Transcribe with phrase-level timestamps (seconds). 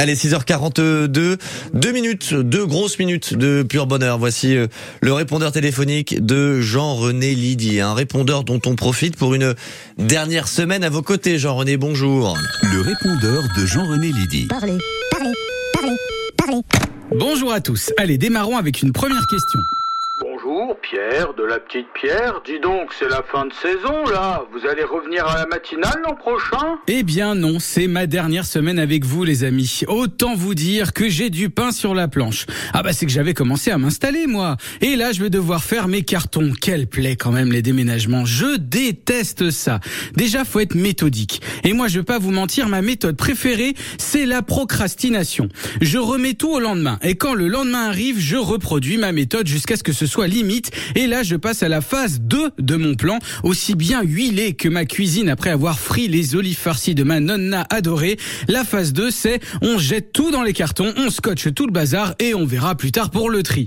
[0.00, 1.08] Allez, 6h42,
[1.74, 4.18] deux minutes, deux grosses minutes de pur bonheur.
[4.18, 4.66] Voici euh,
[5.02, 9.54] le répondeur téléphonique de Jean-René Lydie, un répondeur dont on profite pour une
[9.98, 11.38] dernière semaine à vos côtés.
[11.38, 12.34] Jean-René, bonjour.
[12.62, 14.46] Le répondeur de Jean-René Lydie.
[14.46, 14.78] Parlez,
[15.10, 15.32] parlez,
[15.74, 15.96] parlez,
[16.38, 16.62] parlez.
[17.10, 17.90] Bonjour à tous.
[17.98, 19.60] Allez, démarrons avec une première question.
[20.82, 22.42] Pierre, de la petite Pierre.
[22.44, 24.44] Dis donc, c'est la fin de saison, là.
[24.52, 26.78] Vous allez revenir à la matinale l'an prochain?
[26.86, 29.80] Eh bien non, c'est ma dernière semaine avec vous les amis.
[29.88, 32.46] Autant vous dire que j'ai du pain sur la planche.
[32.74, 34.56] Ah bah c'est que j'avais commencé à m'installer moi.
[34.82, 36.52] Et là je vais devoir faire mes cartons.
[36.60, 38.24] Quelle plaît quand même les déménagements.
[38.26, 39.80] Je déteste ça.
[40.14, 41.40] Déjà faut être méthodique.
[41.64, 45.48] Et moi je vais pas vous mentir, ma méthode préférée c'est la procrastination.
[45.80, 46.98] Je remets tout au lendemain.
[47.02, 50.49] Et quand le lendemain arrive, je reproduis ma méthode jusqu'à ce que ce soit limite.
[50.96, 54.68] Et là je passe à la phase 2 de mon plan, aussi bien huilé que
[54.68, 58.16] ma cuisine après avoir frit les olives farcies de ma nonna adorée.
[58.48, 62.14] La phase 2, c'est on jette tout dans les cartons, on scotche tout le bazar
[62.18, 63.66] et on verra plus tard pour le tri.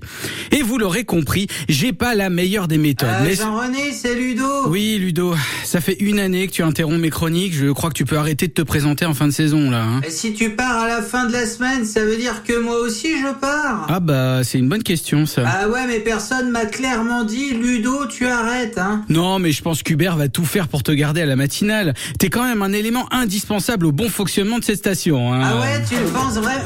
[0.51, 3.09] Et vous l'aurez compris, j'ai pas la meilleure des méthodes.
[3.09, 4.67] Euh, mais Jean-René, c'est Ludo.
[4.67, 7.53] oui, Ludo, ça fait une année que tu interromps mes chroniques.
[7.53, 9.83] Je crois que tu peux arrêter de te présenter en fin de saison là.
[9.83, 10.01] hein.
[10.05, 12.79] Et si tu pars à la fin de la semaine, ça veut dire que moi
[12.79, 13.85] aussi je pars.
[13.89, 15.43] Ah bah c'est une bonne question ça.
[15.45, 19.03] Ah ouais, mais personne m'a clairement dit, Ludo, tu arrêtes, hein.
[19.07, 21.93] Non, mais je pense qu'Hubert va tout faire pour te garder à la matinale.
[22.17, 25.33] T'es quand même un élément indispensable au bon fonctionnement de cette station.
[25.33, 25.41] Hein.
[25.43, 26.63] Ah ouais, tu le penses vraiment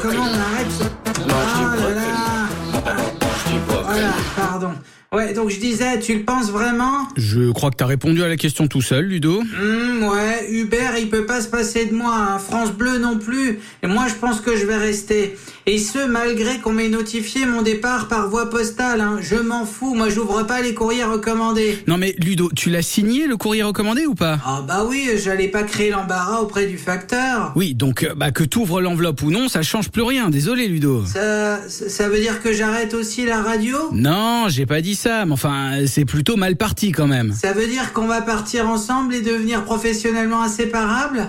[0.00, 0.24] Comment
[5.12, 8.36] Ouais, donc je disais, tu le penses vraiment Je crois que t'as répondu à la
[8.36, 9.40] question tout seul, Ludo.
[9.40, 12.38] Hum, ouais, Hubert, il peut pas se passer de moi, hein.
[12.38, 13.58] France Bleu non plus.
[13.82, 15.36] Et moi, je pense que je vais rester.
[15.66, 19.00] Et ce, malgré qu'on m'ait notifié mon départ par voie postale.
[19.00, 19.18] Hein.
[19.20, 21.78] Je m'en fous, moi, j'ouvre pas les courriers recommandés.
[21.86, 24.38] Non mais Ludo, tu l'as signé le courrier recommandé ou pas?
[24.44, 27.52] Ah bah oui, j'allais pas créer l'embarras auprès du facteur.
[27.54, 30.30] Oui, donc euh, bah, que t'ouvres l'enveloppe ou non, ça change plus rien.
[30.30, 31.04] Désolé, Ludo.
[31.06, 33.76] Ça, ça veut dire que j'arrête aussi la radio?
[33.92, 37.32] Non, j'ai pas dit ça, mais enfin, c'est plutôt mal parti quand même.
[37.32, 41.28] Ça veut dire qu'on va partir ensemble et devenir professionnellement inséparables?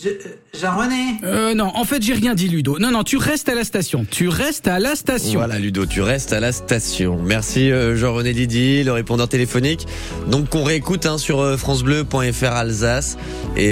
[0.00, 1.16] Je- euh, Jean-René?
[1.24, 2.78] Euh, non, en fait, j'ai rien dit, Ludo.
[2.78, 4.06] Non, non, tu restes à la station.
[4.08, 5.40] Tu restes à la station.
[5.40, 7.18] Voilà, Ludo, tu restes à la station.
[7.20, 9.88] Merci euh, Jean-René Lydie, le répondeur téléphonique.
[10.28, 13.18] Donc qu'on réécoute hein, sur euh, francebleu.fr Alsace.
[13.56, 13.68] Et